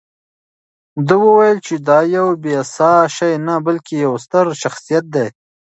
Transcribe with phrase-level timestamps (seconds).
[1.07, 5.27] ده وویل چې دا یو بې ساه شی نه، بلکې یو ستر شخصیت دی.